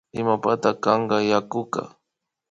Imapata 0.19 0.69
kanka 0.83 1.17
yakuka 1.31 1.81